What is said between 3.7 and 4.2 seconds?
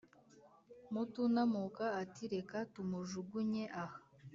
aha,